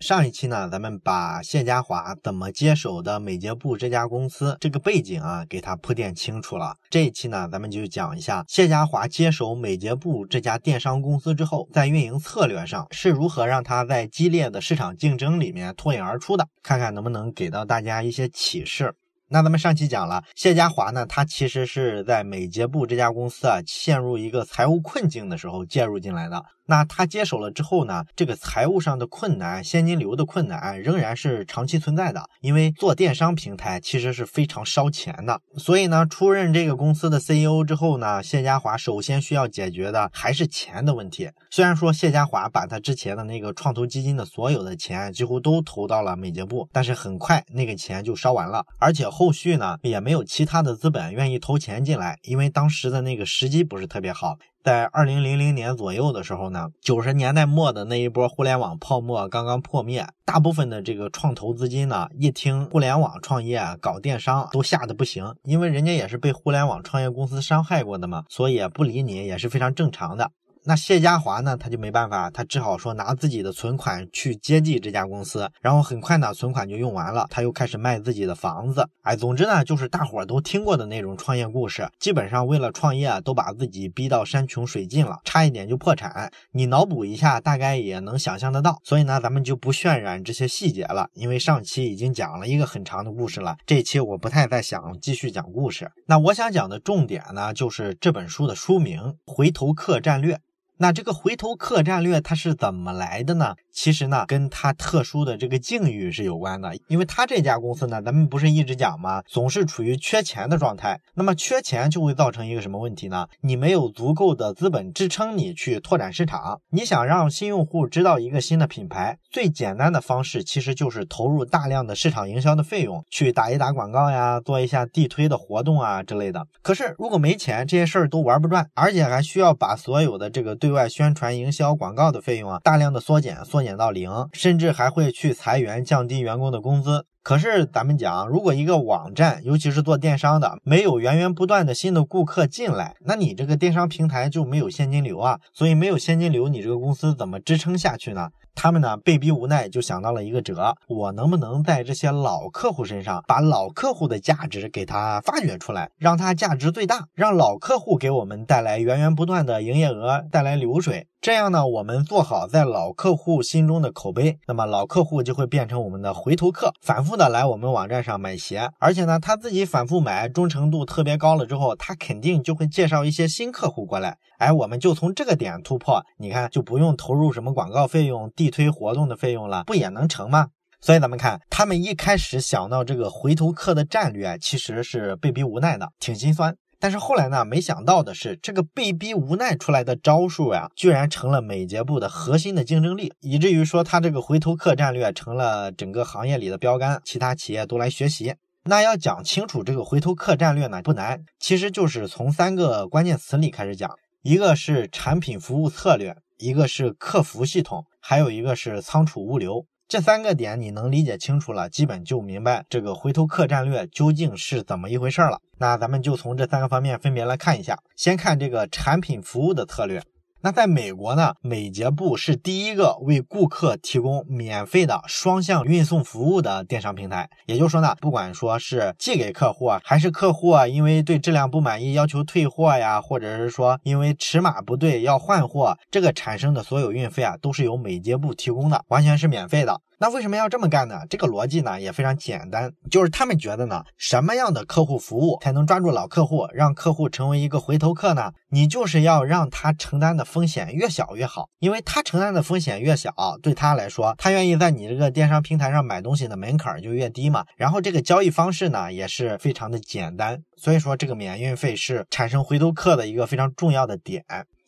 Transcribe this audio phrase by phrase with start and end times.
[0.00, 6.76] 上一期呢，咱们把谢家华怎么接手的美捷布这家公司这个背景啊，给他铺垫清楚了。
[6.90, 18.94] 这一期呢，咱们就讲一下谢家华接手美捷布这家电商公司之后，在运营策略上是如何让他在激烈的市场竞争里面脱颖而出的，看看能不能给到大家一些启示。
[19.28, 26.44] 那咱们上期讲了，谢家华呢，他其实是在美捷布这家公司啊陷入一个财务困境的时候介入进来的。
[26.68, 32.24] 那他接手了之后呢，这个财务上的困难、现金流的困难仍然是长期存在的。
[32.40, 41.30] 因为做电商平台其实是非常烧钱的，所以呢，出任这个公司的 CEO 之后呢，谢家华首先需要解决的还是钱的问题。
[41.50, 54.36] 虽然说谢家华把他之前的那个创投基金的所有的钱几乎都投到了美捷布，但是很快那个钱就烧完了，而且后续呢也没有其他的资本愿意投钱进来，因为当时的那个时机不是特别好。
[54.62, 70.30] 在二零零零年左右的时候呢，九十年代末的那一波互联网泡沫刚刚破灭，大部分的这个创投资金呢，一听互联网创业搞电商都吓得不行，因为人家也是被互联网创业公司伤害过的嘛，所以不理你也是非常正常的。
[70.68, 78.88] 那谢家华呢，他就没办法，他只好说拿自己的存款去接济这家公司，然后很快呢，存款就用完了，他又开始卖自己的房子。
[79.02, 86.32] 哎，总之呢，就是大伙儿都听过的那种创业故事，基本上为了创业都把自己逼到山穷水尽了，差一点就破产。
[86.50, 88.80] 你脑补一下，大概也能想象得到。
[88.82, 95.88] 所以呢，咱们就不渲染这些细节了，因为上期已经讲了一个很长的故事了，这期我不太再想继续讲故事。
[96.06, 100.34] 那我想讲的重点呢，就是这本书的书名《回头客战略》。
[100.78, 103.54] 那这个回头客战略它是怎么来的呢？
[103.72, 106.74] 其实呢，跟它特殊的这个境遇是有关的。
[106.88, 109.22] 因为他这家公司呢，咱们不是一直讲吗？
[109.26, 111.00] 总是处于缺钱的状态。
[111.14, 113.26] 那么缺钱就会造成一个什么问题呢？
[113.40, 116.60] 你没有足够的资本支撑你去拓展市场。
[116.70, 126.46] 你想让新用户知道一个新的品牌，最简单的方式其实就是投入大量的市场营销的费用，去打一打广告呀，做一下地推的活动啊之类的。
[126.62, 133.62] 可是如果没钱，这些事儿都玩不转，而且还需要把所有的这个对对外宣传、营销、广告的费用啊，大量的缩减，缩。
[133.62, 137.04] 减到零，甚至还会去裁员，降低员工的工资。
[137.22, 145.38] 可是咱们讲，如果一个网站，尤其是做电商的，没有源源不断的新的顾客进来，那你这个电商平台就没有现金流啊。
[145.52, 148.28] 所以没有现金流，你这个公司怎么支撑下去呢？
[148.56, 161.06] 他们呢被逼无奈，就想到了一个辙：我能不能在这些老客户身上，把老客户的价值给他发掘出来，让他价值最大，让老客户给我们带来源源不断的营业额，带来流水。
[161.26, 168.70] 这样呢，我们做好在老客户心中的口碑，那么老客户就会变成我们的回头客，反复的来我们网站上买鞋。
[168.78, 174.18] 而且呢，他自己反复买，忠诚度特别高了之后，他肯定就会介绍一些新客户过来。
[174.38, 180.50] 哎，我们就从这个点突破，你看就不用投入什么广告费用、地推活动的费用了，不也能成吗？
[180.80, 186.54] 所以咱们看，他们一开始想到这个回头客的战略，其实是被逼无奈的，挺心酸。
[186.86, 198.36] 但是后来呢，没想到的是，这个被逼无奈出来的招数呀，居然成了美捷部的核心的竞争力，以至于说他这个回头客战略成了整个行业里的标杆，其他企业都来学习。
[198.66, 203.90] 那要讲清楚这个回头客战略呢，不难，其实就是从三个关键词里开始讲。
[204.22, 209.66] 一个是产品服务策略，一个是客服系统，还有一个是仓储物流。
[209.88, 215.40] 这三个点你能理解清楚了，基本就明白这个回头客战略究竟是怎么一回事了。
[215.58, 217.78] 那咱们就从这三个方面分别来看一下。
[217.94, 220.02] 先看这个产品服务的策略。
[220.46, 227.28] 那在美国呢，美捷布是第一个为顾客提供免费的双向运送服务的电商平台。
[227.46, 239.80] 也就是说呢，不管说是寄给客户啊，还是客户啊，因为对质量不满意要求退货呀，或者是说因为尺码不对要换货，这个产生的所有运费啊，都是由美捷布提供的，完全是免费的。
[239.98, 241.00] 那为什么要这么干呢？
[241.08, 248.30] 这个逻辑呢也非常简单，就是他们觉得呢，什么样的客户服务才能抓住老客户，让客户成为一个回头客呢？
[248.50, 253.12] 你就是要让他承担的风险越小越好，因为他承担的风险越小，
[253.42, 257.44] 对他来说，他愿意在你这个电商平台上买东西的门槛就越低嘛。
[257.56, 264.24] 然后这个交易方式呢也是非常的简单，所以说这个免运费是产生回头客的一个非常重要的点。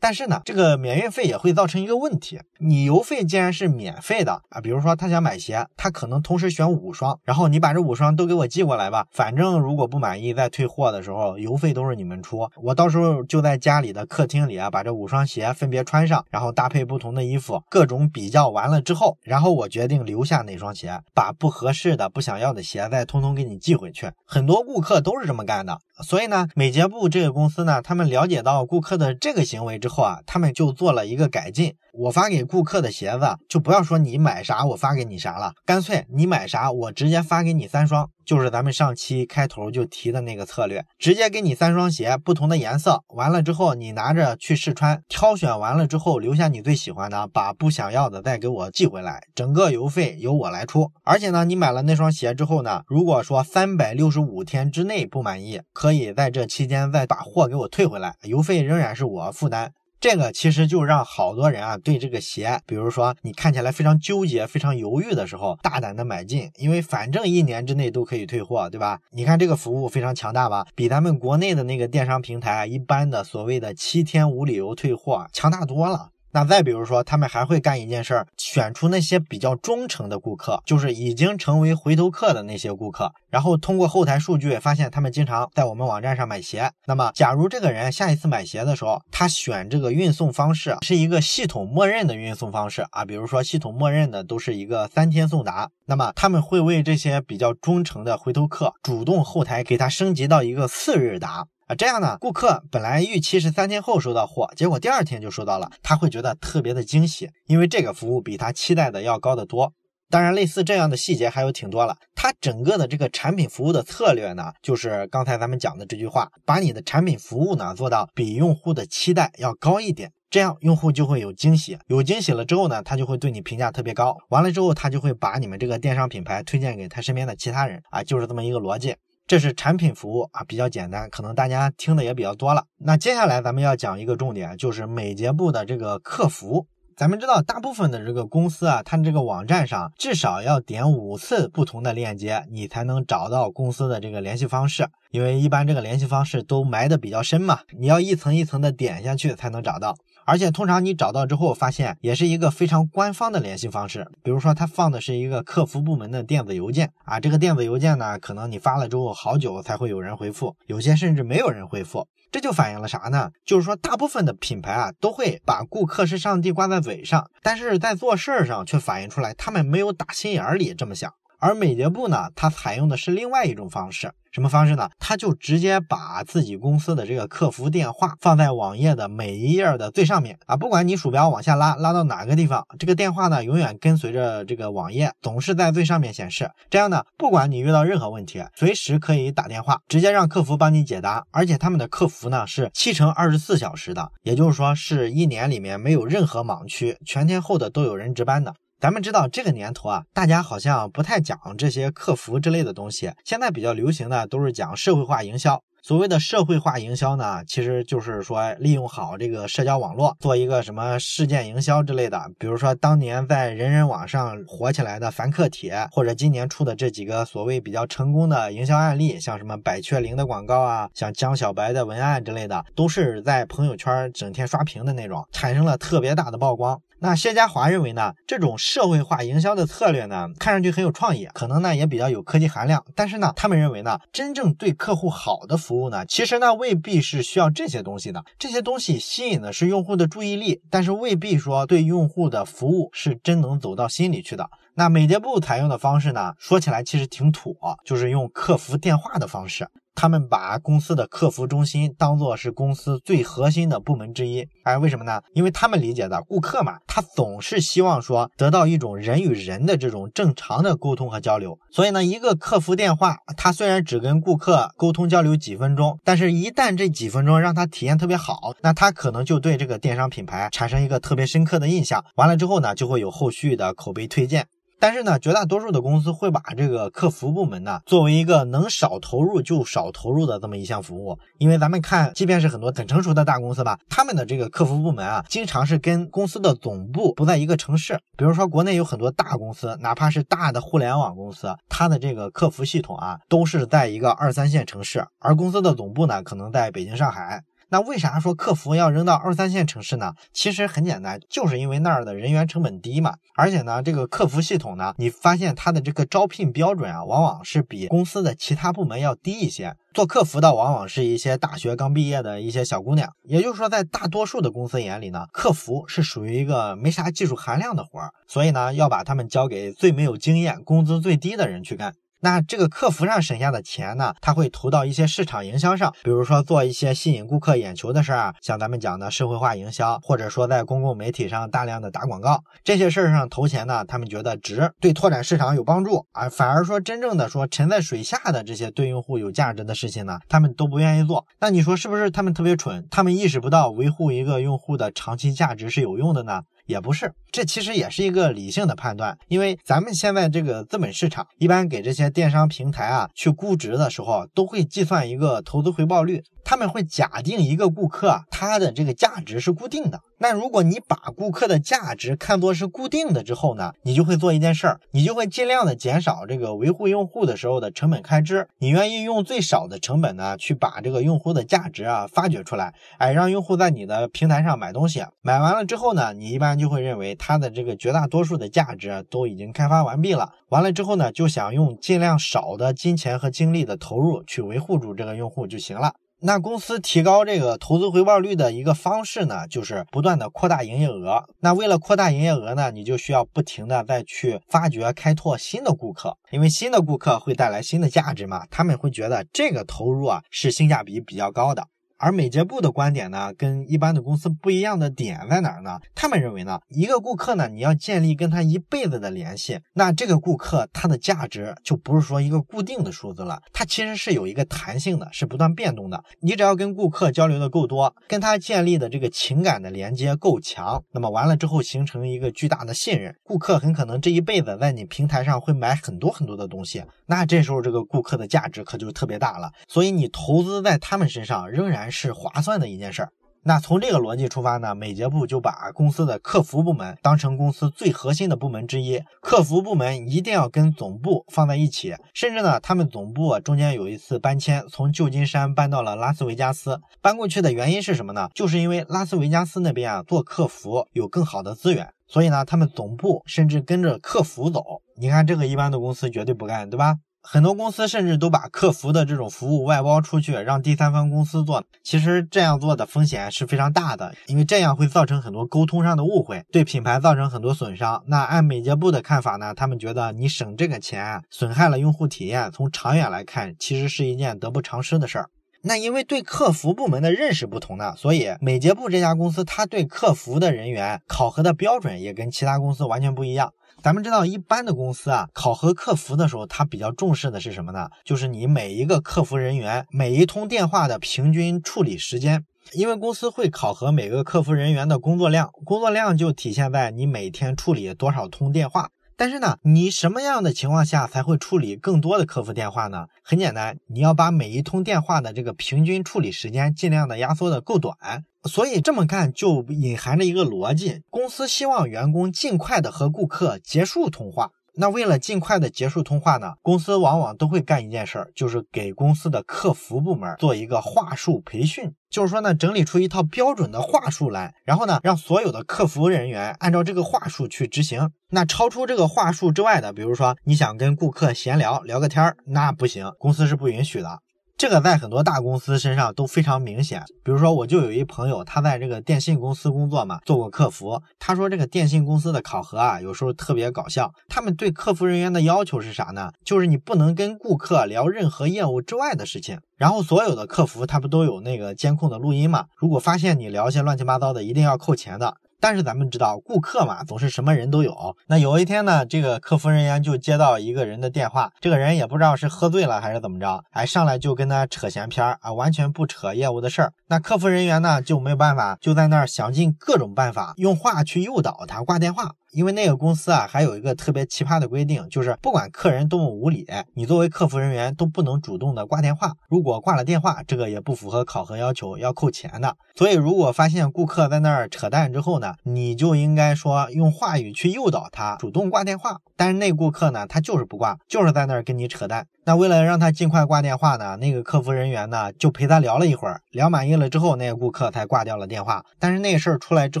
[0.02, 2.40] 但是呢，这个免运费也会造成一个问题。
[2.58, 12.50] 你邮费既然是免费的啊，比如说他想买鞋，他可能同时选五双，然后你把这五双都给我寄过来吧，反正如果不满意再退货的时候，邮费都是你们出。
[12.60, 24.10] 我到时候就在家里的客厅里啊，把这五双鞋分别穿上，然后搭配不同的衣服，各种比较完了之后，然后我决定留下哪双鞋，把不合适的、不想要的鞋再通通给你寄回去。
[24.26, 29.88] 很多顾客都是这么干的，所以呢，美捷布这个公司呢，他们了解到顾客的这个行为之。
[29.88, 31.74] 后啊，他们就做了一个改进。
[31.92, 50.90] 我发给顾客的鞋子，就不要说你买啥我发给你啥了，干脆你买啥我直接发给你三双，就是咱们上期开头就提的那个策略，直接给你三双鞋，不同的颜色，完了之后你拿着去试穿，挑选完了之后留下你最喜欢的，把不想要的再给我寄回来，整个邮费由我来出。
[51.04, 59.72] 而且呢，你买了那双鞋之后呢，如果说三百六十五天之内不满意，可以在这期间再把货给我退回来，邮费仍然是我负担。
[60.02, 68.98] 这个其实就让好多人啊对这个鞋，比如说你看起来非常纠结、非常犹豫的时候，大胆的买进，因为反正一年之内都可以退货，对吧？
[69.12, 76.08] 你看这个服务非常强大吧，比咱们国内的那个电商平台一般的所谓的七天无理由退货强大多了。
[76.32, 86.70] 那再比如说，他们还会干一件事儿，选出那些比较忠诚的顾客，就是已经成为回头客的那些顾客，然后通过后台数据发现他们经常在我们网站上买鞋。
[86.86, 101.46] 那么，假如这个人下一次买鞋的时候，他选这个运送方式是一个系统默认的运送方式啊，比如说系统默认的都是一个三天送达，那么他们会为这些比较忠诚的回头客主动后台给他升级到一个四日达。
[101.74, 109.72] 这样呢，顾客本来预期是三天后收到货，结果第二天就收到了，他会觉得特别的惊喜，因为这个服务比他期待的要高得多。
[110.10, 111.96] 当然，类似这样的细节还有挺多了。
[112.14, 128.94] 它整个的这个产品服务的策略呢，就是刚才咱们讲的这句话，把你的产品服务呢做到比用户的期待要高一点，这样用户就会有惊喜，有惊喜了之后呢，他就会对你评价特别高，完了之后他就会把你们这个电商品牌推荐给他身边的其他人啊，就是这么一个逻辑。
[129.32, 132.66] 这是产品服务啊，比较简单，可能大家听的也比较多了。
[132.76, 136.66] 那接下来咱们要讲一个重点，就是美捷部的这个客服。
[136.98, 144.86] 咱们知道，大部分的这个公司啊，它这个网站上至少要点五次不同的链接，你才能找到公司的这个联系方式。
[145.10, 149.96] 因为一般这个联系方式都埋的比较深嘛，你要一层一层的点下去才能找到。
[150.24, 154.06] 而且通常你找到之后，发现也是一个非常官方的联系方式。
[154.22, 162.06] 比如说，他放的是一个客服部门的电子邮件啊，这个电子邮件呢，可能你发了之后好久才会有人回复，有些甚至没有人回复。
[162.30, 163.30] 这就反映了啥呢？
[163.44, 171.12] 就是说，大部分的品牌啊，都会把顾客是上帝挂在嘴上，但是在做事儿上却反映出来他们没有打心眼里这么想。
[171.38, 174.88] 而美捷部呢，它采用的是另外一种方式，什么方式呢？
[174.98, 186.50] 他就直接把自己公司的这个客服电话放在网页的每一页的最上面啊，不管你鼠标往下拉，拉到哪个地方，这个电话呢永远跟随着这个网页，总是在最上面显示。
[186.70, 191.22] 这样呢，不管你遇到任何问题，随时可以打电话，直接让客服帮你解答。
[191.30, 198.54] 而且他们的客服呢是七乘二十四小时的，也就是说是一年里面没有任何盲区，全天候的都有人值班的。
[198.82, 203.12] 咱们知道这个年头啊，大家好像不太讲这些客服之类的东西。
[203.24, 205.62] 现在比较流行的都是讲社会化营销。
[205.84, 212.28] 所谓的社会化营销呢，其实就是说利用好这个社交网络，做一个什么事件营销之类的。
[212.40, 226.80] 比如说当年在人人网上火起来的凡客帖，或者今年出的这几个所谓比较成功的营销案例，像什么百雀羚的广告啊，像江小白的文案之类的，都是在朋友圈整天刷屏的那种，产生了特别大的曝光。
[227.04, 232.84] 那谢家华认为呢，这种社会化营销的策略呢，看上去很有创意，可能呢也比较有科技含量。
[232.94, 238.24] 但是呢，他们认为呢，真正对客户好的服务呢，其实呢未必是需要这些东西的。
[238.38, 244.48] 这些东西吸引的是用户的注意力，但是未必说对用户的服务是真能走到心里去的。
[244.74, 249.66] 那美捷部采用的方式呢，说起来其实挺土，就是用客服电话的方式。
[249.94, 255.20] 他们把公司的客服中心当做是公司最核心的部门之一，哎，为什么呢？
[255.34, 261.58] 因为他们理解的顾客嘛，他总是希望说得到一种人与人的这种正常的沟通和交流。
[261.70, 272.04] 所以呢，一个客服电话，他虽然只跟顾客沟通交流几分钟，但是一旦这几分钟让他体验特别好，那他可能就对这个电商品牌产生一个特别深刻的印象。
[272.16, 274.46] 完了之后呢，就会有后续的口碑推荐。
[274.82, 287.96] 但是呢，绝大多数的公司会把这个客服部门呢作为一个能少投入就少投入的这么一项服务，因为咱们看，即便是很多很成熟的大公司吧，他们的这个客服部门啊，经常是跟公司的总部不在一个城市。
[288.16, 297.44] 比如说，国内有很多大公司，哪怕是大的互联网公司，它的这个客服系统啊，都是在一个二三线城市，而公司的总部呢，可能在北京、上海。
[297.72, 300.12] 那为啥说客服要扔到二三线城市呢？
[300.30, 303.14] 其实很简单，就是因为那儿的人员成本低嘛。
[303.34, 309.74] 而且呢，这个客服系统呢，你发现它的这个招聘标准啊，往往是比公司的其他部门要低一些。
[309.94, 313.10] 做客服的往往是一些大学刚毕业的一些小姑娘。
[313.22, 321.94] 也就是说，在大多数的公司眼里呢，客服是属于一个没啥技术含量的活儿，所以呢，要把他们交给最没有经验、工资最低的人去干。
[322.24, 336.28] 那这个客服上省下的钱呢，他会投到一些市场营销上，比如说做一些吸引顾客眼球的事儿啊，像咱们讲的社会化营销，或者说在公共媒体上大量的打广告，这些事儿上投钱呢，他们觉得值，对拓展市场有帮助啊。
[336.28, 341.26] 反而说真正的说沉在水下的这些对用户有价值的事情呢，他们都不愿意做。
[341.40, 342.86] 那你说是不是他们特别蠢？
[342.88, 346.42] 他们意识不到维护一个用户的长期价值是有用的呢？
[346.66, 356.22] 也不是，这其实也是一个理性的判断，因为咱们现在这个资本市场一般给这些电商平台啊去估值的时候，都会计算一个投资回报率。
[356.44, 360.00] 他们会假定一个顾客他的这个价值是固定的。
[360.18, 368.46] 那如果你把顾客的价值看作是固定的之后呢，你就会做一件事儿，你就会尽量的减少这个维护用户的时候的成本开支。
[368.58, 375.04] 你愿意用最少的成本呢，去把这个用户的价值啊发掘出来，哎，让用户在你的平台上买东西。
[375.22, 380.30] 买完了之后呢，你一般就会认为他的这个绝大多数的价值都已经开发完毕了。
[380.50, 385.94] 完了之后呢，就想用尽量少的金钱和精力的投入去维护住这个用户就行了。
[386.24, 391.24] 那公司提高这个投资回报率的一个方式呢，就是不断的扩大营业额。
[391.40, 401.66] 那为了扩大营业额呢，你就需要不停的再去发掘、开拓新的顾客，因为新的顾客会带来新的价值嘛，他们会觉得这个投入啊是性价比比较高的。
[402.02, 405.78] 而美捷部的观点呢，跟一般的公司不一样的点在哪儿呢？
[405.94, 416.02] 他们认为呢，一个顾客呢，你要建立跟他一辈子的联系，那这个顾客他的价值就不是说一个固定的数字了，它其实是有一个弹性的，是不断变动的。
[416.18, 429.52] 你只要跟顾客交流的够多，跟他建立的这个情感的连接够强，那么完了之后形成一个巨大的信任，顾客很可能这一辈子在你平台上会买很多很多的东西，那这时候这个顾客的价值可就特别大了。
[429.68, 431.91] 所以你投资在他们身上仍然。
[431.92, 433.10] 是划算的一件事儿。
[433.44, 439.02] 那从这个逻辑出发呢，美捷部就把公司的客服部门当成公司最核心的部门之一。
[439.20, 446.80] 客服部门一定要跟总部放在一起，甚至呢，他们总部中间有一次搬迁，从旧金山搬到了拉斯维加斯。
[447.00, 448.28] 搬过去的原因是什么呢？
[448.32, 454.62] 就是因为拉斯维加斯那边啊做客服有更好的资源，所以呢，他们总部甚至跟着客服走。
[454.96, 456.94] 你看这个一般的公司绝对不干，对吧？
[457.22, 461.62] 很多公司甚至都把客服的这种服务外包出去，让第三方公司做。
[461.84, 468.02] 其实这样做的风险是非常大的，因为这样会造成很多沟通上的误会，对品牌造成很多损伤。
[468.08, 475.28] 那按美捷部的看法呢，他们觉得你省这个钱，损害了用户体验，从长远来看，其实是一件得不偿失的事儿。
[475.64, 483.52] 那因为对客服部门的认识不同呢，所以美捷部这家公司，它对客服的人员考核的标准也跟其他公司完全不一样。
[483.80, 487.88] 咱们知道，一般的公司啊，考核客服的时候，他比较重视的是什么呢？
[488.04, 498.90] 就是你每一个客服人员每一通电话的平均处理时间，因为公司会考核每个客服人员的工作量，工作量就体现在你每天处理多少通电话。
[499.16, 503.06] 但是呢，你什么样的情况下才会处理更多的客服电话呢？
[503.22, 507.96] 很简单，你要把每一通电话的这个平均处理时间尽量的压缩的够短。
[508.44, 514.50] 所以这么干就隐含着一个逻辑：公司希望员工尽快的和顾客结束通话。
[514.74, 521.94] 那为了尽快的结束通话呢，公司往往都会干一件事儿，就是给公司的客服部门做一个话术培训。
[522.10, 528.10] 就是说呢，整理出一套标准的话术来，然后呢，让所有的客服人员按照这个话术去执行。
[528.30, 534.20] 那超出这个话术之外的，比如说你想跟顾客闲聊聊个天儿，那不行，公司是不允许的。
[534.62, 541.02] 这个在很多大公司身上都非常明显，比如说我就有一朋友，他在这个电信公司工作嘛，做过客服。
[541.18, 544.12] 他说这个电信公司的考核啊，有时候特别搞笑。
[544.28, 546.30] 他们对客服人员的要求是啥呢？
[546.44, 549.58] 就是你不能跟顾客聊任何业务之外的事情。
[549.76, 552.66] 然后所有的客服他不都有那个监控的录音嘛？
[552.76, 555.38] 如果发现你聊些乱七八糟的，一定要扣钱的。
[555.62, 558.16] 但是咱们知道，顾客嘛，总是什么人都有。
[558.26, 566.92] 那有一天呢，这个客服人员就接到一个人的电话，这个人也不知道是喝醉了还是怎么着，哎，上来就跟他扯闲篇儿啊，完全不扯业务的事儿。
[567.06, 572.32] 那客服人员呢就没有办法，就在那儿想尽各种办法，用话去诱导他挂电话。
[572.52, 579.32] 因为那个公司啊，还有一个特别奇葩的规定，就是不管客人多么无理，你作为客服人员都不能主动的挂电话。
[579.48, 582.76] 如果挂了电话，这个也不符合考核要求，要扣钱的。
[582.94, 589.16] 所以，如果发现顾客在那儿扯淡之后呢，你就应该说用话语去诱导他主动挂电话。
[589.34, 592.26] 但是那顾客呢，他就是不挂，就是在那儿跟你扯淡。
[592.44, 598.84] 那为了让他尽快挂电话呢，那个客服人员呢就陪他聊了一会儿，聊满意了之后，那个顾客才挂掉了电话。
[598.98, 600.00] 但是那事儿出来之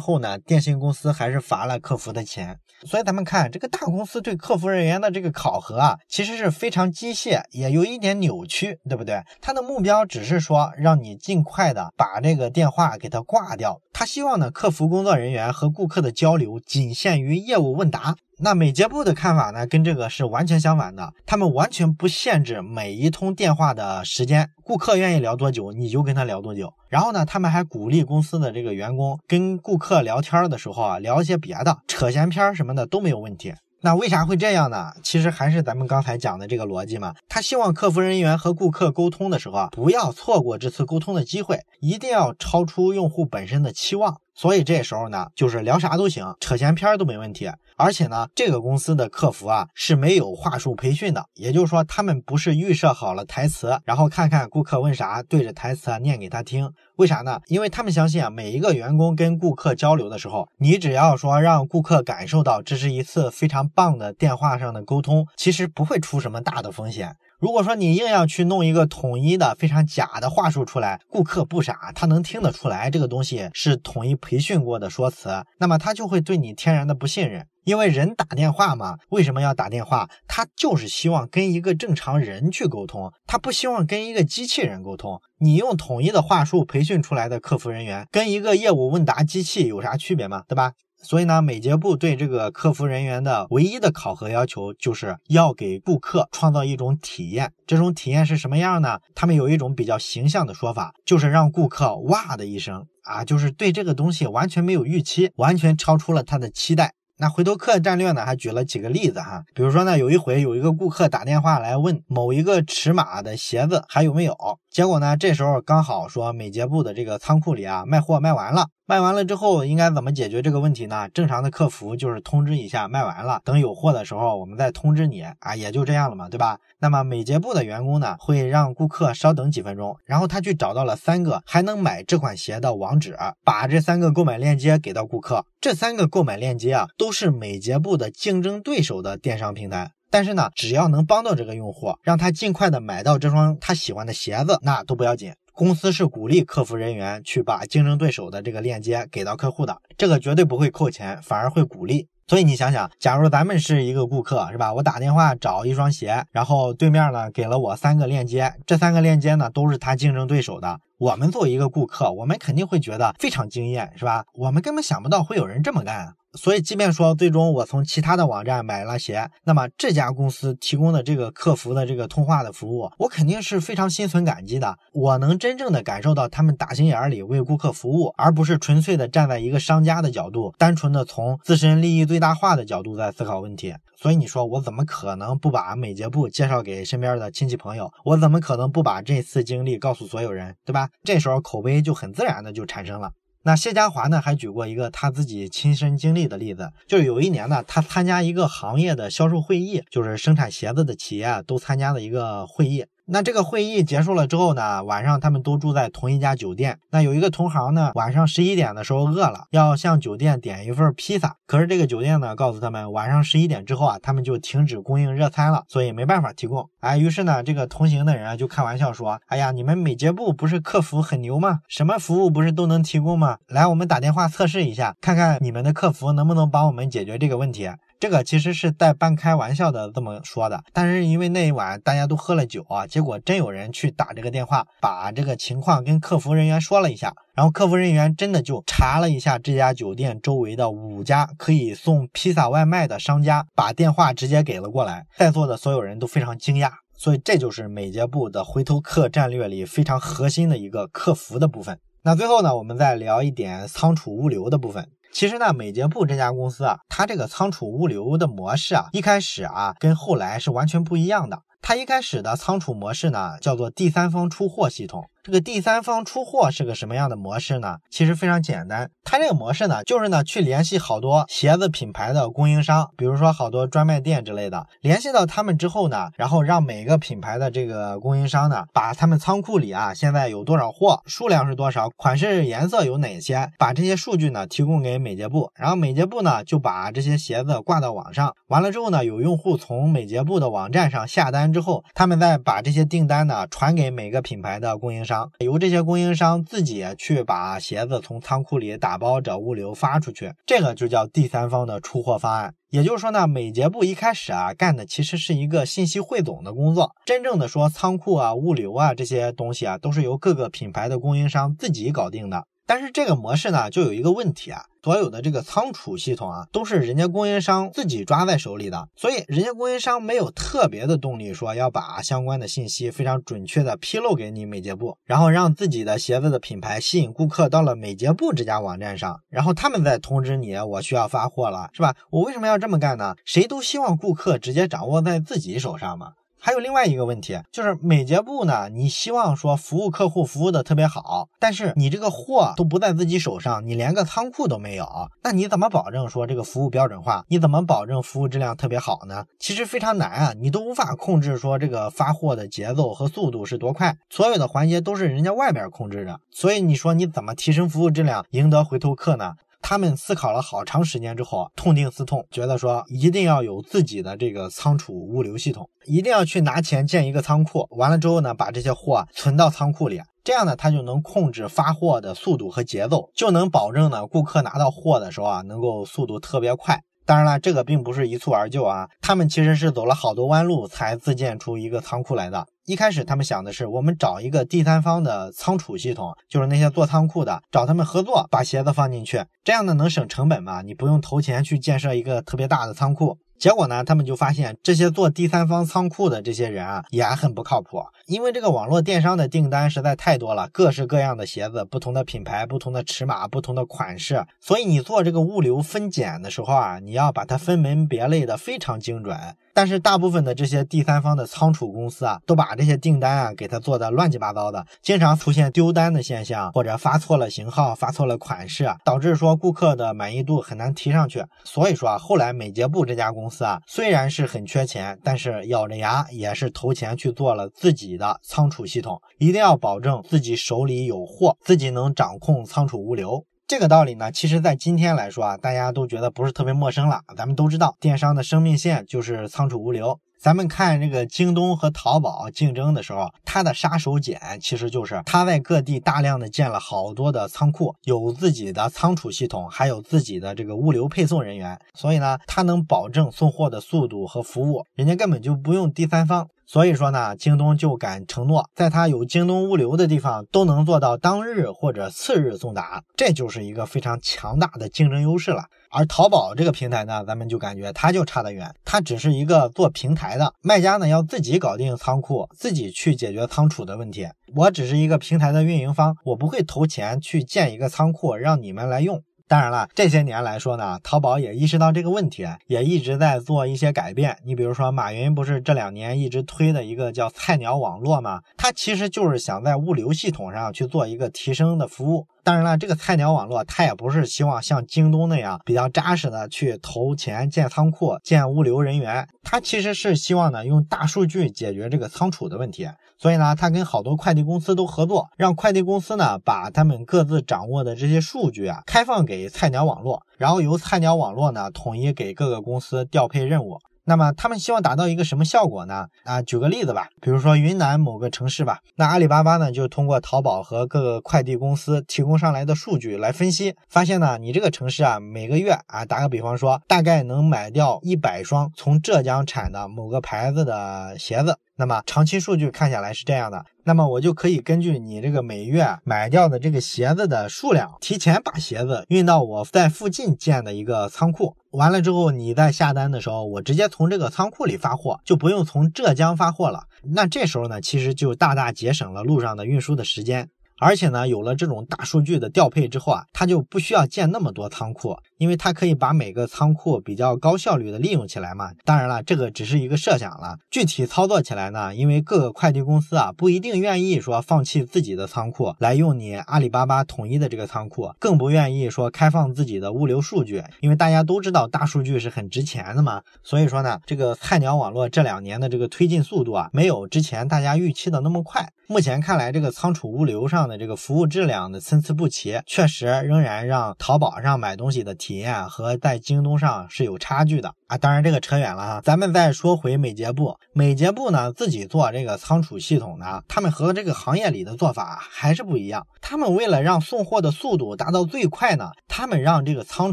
[0.00, 2.58] 后呢，电信公司还是罚了客服的钱。
[2.84, 9.22] 所以咱们看这个大公司对客服人员的这个考核啊，其实是非常机械，也有一点扭曲，对不对？
[9.40, 13.80] 他的目标只是说让你尽快的把这个电话给他挂掉。
[13.92, 18.16] 他希望呢，客服工作人员和顾客的交流仅限于业务问答。
[18.44, 21.12] 那美捷部的看法呢，跟这个是完全相反的。
[21.24, 26.74] 他们完全不限制每一通电话的时间，顾客愿意聊多久，你就跟他聊多久。
[26.88, 33.54] 然后呢，他们还鼓励公司的这个员工跟顾客聊天的时候啊，聊一些别的，扯闲篇什么的都没有问题。
[33.84, 34.92] 那为啥会这样呢？
[35.04, 37.14] 其实还是咱们刚才讲的这个逻辑嘛。
[37.28, 44.16] 他希望客服人员和顾客沟通的时候啊，不要错过这次沟通的机会，一定要超出用户本身的期望。
[44.34, 47.50] 所以这时候呢，就是聊啥都行，扯闲篇都没问题。
[47.76, 56.72] 而且呢，这个公司的客服啊是没有话术培训的，也就是说，他们不是预设好了台词，然后看看顾客问啥，对着台词啊念给他听。
[56.96, 57.40] 为啥呢？
[57.46, 67.16] 因为他们相信啊，每一个员工跟顾客交流的时候，你只要说让顾客感受到这是一次非常棒的电话上的沟通，其实不会出什么大的风险。
[67.42, 77.44] 如果说你硬要去弄一个统一的非常假的话术出来，顾客不傻，他能听得出来这个东西是统一培训过的说辞，那么他就会对你天然的不信任。
[77.64, 80.08] 因为人打电话嘛，为什么要打电话？
[80.28, 85.20] 他就是希望跟一个正常人去沟通，他不希望跟一个机器人沟通。
[85.40, 90.44] 你用统一的话术培训出来的客服人员，跟一个业务问答机器有啥区别吗？
[90.46, 90.74] 对吧？
[91.02, 97.52] 所以呢，美捷部对这个客服人员的唯一的考核要求，就是要给顾客创造一种体验。
[97.66, 98.98] 这种体验是什么样呢？
[99.14, 106.94] 他们有一种比较形象的说法，就是让顾客哇的一声啊，就是对这个东西完全没有预期，完全超出了他的期待。
[107.18, 114.34] 那回头客战略呢，还举了几个例子哈，比如说呢，有一回有一个顾客打电话来问某一个尺码的鞋子还有没有，
[114.72, 118.68] 结果呢，这时候刚好说美睫部的这个仓库里啊卖货卖完了。
[118.86, 121.10] 卖完了之后应该怎么解决这个问题呢？
[121.10, 126.58] 正常的客服就是通知一下卖完了，等有货的时候我们再通知你啊，也就这样了嘛，对吧？
[126.78, 133.14] 那么美睫部的员工呢，会让顾客稍等几分钟，然后他去找到了三个还能买这款鞋的网址，
[133.44, 135.44] 把这三个购买链接给到顾客。
[135.60, 145.32] 这三个购买链接啊，都是美睫部的竞争对手的电商平台，但是呢，只要能帮到这个用户，让他尽快的买到这双他喜欢的鞋子，那都不要紧。
[145.54, 152.08] 公司是鼓励客服人员去把竞争对手的这个链接给到客户的，这个绝对不会扣钱，反而会鼓励。
[152.26, 154.72] 所以你想想，假如咱们是一个顾客，是吧？
[154.74, 160.78] 我打电话找一双鞋，然后对面呢给了我三个链接，这三个链接呢都是他竞争对手的。
[160.98, 164.24] 我们作为一个顾客，我们肯定会觉得非常惊艳，是吧？
[164.34, 166.14] 我们根本想不到会有人这么干。
[166.34, 174.78] 所以，即便说最终我从其他的网站买了鞋，那么这家公司提供的这个客服的这个通话的服务，我肯定是非常心存感激的。
[174.92, 183.74] 我能真正的感受到他们打心眼里为顾客服务，而不是纯粹的站在一个商家的角度，单纯的从自身利益最大化的角度在思考问题。
[183.94, 187.92] 所以你说我怎么可能不把美捷部介绍给身边的亲戚朋友？
[188.04, 190.88] 我怎么可能不把这次经历告诉所有人，对吧？
[191.04, 193.12] 这时候口碑就很自然的就产生了。
[193.44, 202.84] 那谢家华呢，还举过一个他自己亲身经历的例子，就是有一年呢，他参加一个行业的销售会议，就是生产鞋子的企业啊都参加的一个会议。
[203.04, 206.78] 那这个会议结束了之后呢，晚上他们都住在同一家酒店。
[206.92, 211.36] 那有一个同行呢，晚上十一点的时候饿了，要向酒店点一份披萨。
[211.46, 216.70] 可是这个酒店呢，告诉他们晚上十一点之后啊，他们就停止供应热餐了，所以没办法提供。
[216.78, 221.58] 哎，于是呢，这个同行的人啊就开玩笑说：“哎呀，你们美睫部不是客服很牛吗？
[221.68, 223.38] 什么服务不是都能提供吗？
[223.48, 227.68] 来，我们打电话测试一下，看看你们的客服能不能帮我们解决这个问题。”
[228.02, 251.78] 这个其实是带半开玩笑的这么说的，但是因为那一晚大家都喝了酒啊，结果真有人去打这个电话，把这个情况跟客服人员说了一下，然后客服人员真的就查了一下这家酒店周围的五家可以送披萨外卖的商家，把电话直接给了过来，在座的所有人都非常惊讶，所以这就是美捷部的回头客战略里非常核心的一个客服的部分。
[252.02, 254.88] 那最后呢，我们再聊一点仓储物流的部分。
[255.12, 261.42] 其实呢，美捷布这家公司啊，它这个仓储物流的模式啊，一开始啊，跟后来是完全不一样的。
[261.62, 265.04] 它一开始的仓储模式呢，叫做第三方出货系统。
[265.22, 267.76] 这个第三方出货是个什么样的模式呢？
[267.88, 295.30] 其实非常简单，它这个模式呢，就是呢去联系好多鞋子品牌的供应商，比如说好多专卖店之类的，联系到他们之后呢，然后让每个品牌的这个供应商呢，把他们仓库里啊现在有多少货，数量是多少，款式颜色有哪些，把这些数据呢提供给美捷部，然后美捷部呢就把这些鞋子挂到网上，完了之后呢，有用户从美捷部的网站上下单之后，他们再把这些订单呢传给每个品牌的供应商。
[295.38, 302.54] 由这些供应商自己去把鞋子从仓库里打包着物流发出去，这个就叫第三方的出货方案。
[302.70, 312.46] 也就是说呢，美捷部一开始啊干的其实是一个信息汇总的工作，真正的说仓库啊、物流啊这些东西啊都是由各个品牌的供应商自己搞定的。
[312.66, 331.94] 但是这个模式呢，就有一个问题啊，所有的这个仓储系统啊，都是人家供应商自己抓在手里的，所以人家供应商没有特别的动力说要把相关的信息非常准确的披露给你美捷部，然后让自己的鞋子的品牌吸引顾客到了美捷部这家网站上，然后他们再通知你我需要发货了，是吧？
[332.10, 333.16] 我为什么要这么干呢？
[333.24, 336.12] 谁都希望顾客直接掌握在自己手上嘛。
[336.44, 344.84] 还有另外一个问题，就是美捷部呢，你希望说服务客户服务的特别好，但是你这个货都不在自己手上，你连个仓库都没有，
[345.22, 347.24] 那你怎么保证说这个服务标准化？
[347.28, 349.24] 你怎么保证服务质量特别好呢？
[349.38, 359.34] 其实非常难啊，你都无法控制说这个发货的节奏和速度是多快，所有的环节都是人家外边控制的，所以你说你怎么提升服务质量，赢得回头客呢？
[359.62, 376.82] 他们思考了好长时间之后，痛定思痛，觉得说一定要有自己的这个仓储物流系统，一定要去拿钱建一个仓库，完了之后呢，把这些货存到仓库里，这样呢，他就能控制发货的速度和节奏，就能保证呢，顾客拿到货的时候啊，能够速度特别快。
[377.04, 382.46] 当然了，这个并不是一蹴而就啊，他们其实是走了好多弯路才自建出一个仓库来的。
[382.66, 390.62] 一开始他们想的是，我们找一个第三方的仓储系统，就是那些做仓库的，找他们合作，把鞋子放进去，这样呢能省成本嘛？
[390.62, 393.18] 你不用投钱去建设一个特别大的仓库。
[393.38, 397.82] 结果呢，他们就发现这些做第三方仓库的这些人啊，也很不靠谱。
[398.06, 409.18] 因为这个网络电商的订单实在太多了，各式各样的鞋子，不同的品牌、不同的尺码、不同的款式，所以你做这个物流分拣的时候啊，你要把它分门别类的非常精准。
[409.54, 421.24] 但是大部分的这些第三方的仓储公司啊，都把这些订单啊给它做的乱七八糟的，经常出现丢单的现象，或者发错了型号、发错了款式，导致说顾客的满意度很难提上去。
[421.44, 433.24] 所以说啊，后来美捷部这家公司啊，虽然是很缺钱，但是咬着牙也是投钱去做了自己的仓储系统，一定要保证自己手里有货，自己能掌控仓储物流。
[433.52, 437.02] 这个道理呢，其实在今天来说啊，大家都觉得不是特别陌生了。
[437.14, 440.00] 咱们都知道，电商的生命线就是仓储物流。
[440.18, 456.26] 咱们看这个京东和淘宝竞争的时候，它的杀手锏其实就是它在各地大量的建了好多的仓库，有自己的仓储系统，还有自己的这个物流配送人员，所以呢，它能保证送货的速度和服务，人家根本就不用第三方。
[456.52, 465.46] 所以说呢，京东就敢承诺，在它有京东物流的地方，都能做到当日或者次日送达，这就是一个非常强大的竞争优势了。
[465.70, 474.06] 而淘宝这个平台呢，咱们就感觉它就差得远，它只是一个做平台的，卖家呢要自己搞定仓库，自己去解决仓储的问题。
[474.34, 479.02] 我只是一个平台的运营方，我不会投钱去建一个仓库让你们来用。
[479.32, 484.14] 当然了，这些年来说呢，淘宝也意识到这个问题，也一直在做一些改变。
[484.26, 488.20] 你比如说，马云不是这两年一直推的一个叫菜鸟网络吗？
[488.36, 492.06] 他其实就是想在物流系统上去做一个提升的服务。
[492.24, 502.68] 当然了，这个菜鸟网络它也不是希望像京东那样比较扎实的去投钱建仓库、建物流人员，它其实是希望呢用大数据解决这个仓储的问题。
[502.96, 513.58] 所以呢，他跟好多快递公司都合作，让快递公司呢把他们各自掌握的这些数据啊开放给菜鸟网络，然后由菜鸟网络呢统一给各个公司调配任务。
[513.84, 515.86] 那么他们希望达到一个什么效果呢？
[516.04, 531.38] 啊，举个例子吧，比如说云南某个城市吧，那阿里巴巴呢就通过淘宝和各个快递公司提供上来的数据来分析，发现呢，你这个城市啊，每个月啊，打个比方说，大概能买掉一百双从浙江产的某个牌子的鞋子。
[531.62, 541.36] 那么长期数据看下来是这样的，那么我就可以根据你这个每月买掉的这个鞋子的数量，提前把鞋子运到我在附近建的一个仓库。
[541.52, 546.64] 完了之后，你在下单的时候，我直接从这个仓库里发货，就不用从浙江发货了。
[546.82, 550.28] 那这时候呢，其实就大大节省了路上的运输的时间。
[550.58, 558.50] 而且呢，有了这种大数据的调配之后啊，它就不需要建那么多仓库，因为它可以把每个仓库比较高效率的利用起来嘛。
[558.64, 573.00] 当然了，这个只是一个设想了，具体操作起来呢，因为各个快递公司啊不一定愿意说放弃自己的仓库来用你阿里巴巴统一的这个仓库，更不愿意说开放自己的物流数据，因为大家都知道大数据是很值钱的嘛。
[573.22, 578.52] 所以说呢，这个菜鸟网络这两年的这个推进速度啊，没有之前大家预期的那么快。
[578.68, 587.76] 目前看来，这个仓储物流上的这个服务质量的参差不齐，确实仍然让淘宝上买东西的体体验和在京东上是有差距的啊。
[587.76, 590.38] 当然，这个扯远了哈，咱们再说回美捷部。
[590.54, 595.86] 美捷部呢自己做这个仓储系统呢，他们和这个行业里的做法还是不一样。
[596.00, 599.92] 他们为了让送货的速度达到最快呢，他们让这个仓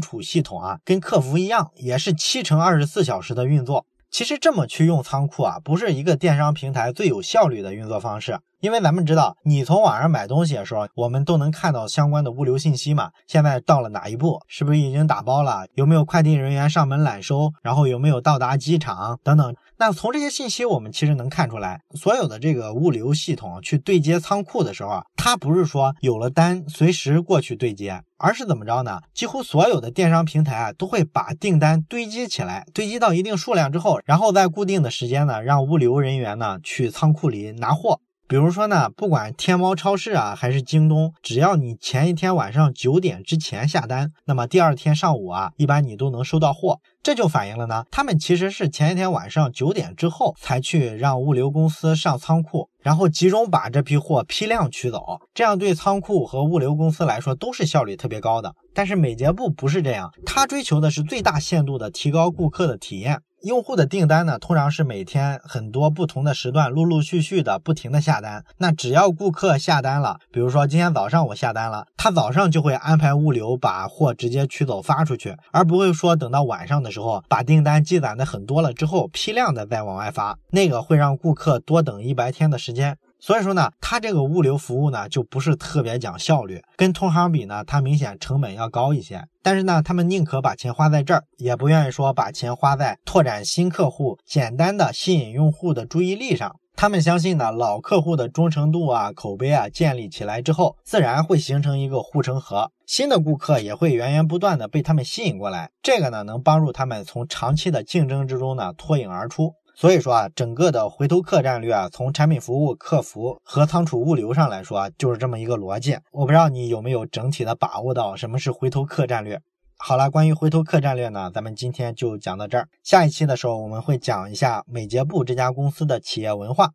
[0.00, 3.84] 储系统啊跟客服一样，也是七乘二十四小时的运作。
[4.10, 8.40] 其实这么去用仓库啊，不是一个电商平台最有效率的运作方式。
[8.60, 13.10] 因为咱们知道，你从网上买东西的时候，我们都能看到相关的物流信息嘛。
[13.26, 15.66] 现在到了哪一步，是不是已经打包了？
[15.74, 17.52] 有没有快递人员上门揽收？
[17.62, 19.54] 然后有没有到达机场等等？
[19.78, 29.00] 那从这些信息，我们其实能看出来，所有的这个物流系统去对接仓库的时候，它不是说有了单随时过去对接，而是怎么着呢？
[29.14, 38.00] 几乎所有的电商平台啊，都会把订单堆积起来，堆积到一定数量之后，然后在固定的时间呢，让物流人员呢去仓库里拿货。
[38.30, 46.78] 比如说呢，不管天猫超市啊，还是京东，只要你前一天晚上九点之前下单，那么第二天上午啊，一般你都能收到货。
[47.02, 58.54] 这就反映了呢，他们其实是前一天晚上九点之后才去让物流公司上仓库，然后集中把这批货批量取走，这样对仓库和物流公司来说都是效率特别高的。
[58.72, 63.22] 但是美捷部不是这样，它追求的是最大限度的提高顾客的体验。
[63.42, 68.44] 用户的订单呢，通常是每天很多不同的时段，陆陆续续的不停的下单。
[68.58, 82.98] 那只要顾客下单了，比如说今天早上我下单了，他早上就会安排物流把货直接取走发出去，而不会说等到晚上的时候把订单积攒的很多了之后批量的再往外发，那个会让顾客多等一白天的时间。
[83.20, 89.22] 所以说呢，它这个物流服务呢就不是特别讲效率，跟同行比呢，它明显成本要高一些。
[89.42, 96.56] 但是呢，他们宁可把钱花在这儿，也不愿意说把钱花在拓展新客户、简单的吸引用户的注意力上。
[96.76, 105.70] 他们相信呢，老客户的忠诚度啊、口碑啊建立起来之后，自然会形成一个护城河，新的顾客也会源源不断的被他们吸引过来。
[105.82, 109.52] 这个呢，能帮助他们从长期的竞争之中呢脱颖而出。
[109.80, 115.96] 所以说啊，整个的回头客战略啊，从产品服务、客服和仓储物流上来说啊，就是这么一个逻辑。
[116.12, 119.40] 我不知道你有没有整体的把握到什么是回头客战略。
[119.78, 122.68] 好了，关于回头客战略呢，咱们今天就讲到这儿。
[122.82, 126.72] 下一期的时候，我们会讲一下美捷部这家公司的企业文化。